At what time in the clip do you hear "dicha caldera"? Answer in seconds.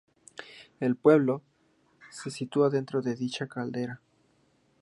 3.15-4.01